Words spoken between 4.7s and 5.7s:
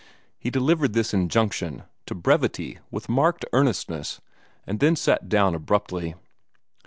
then sat down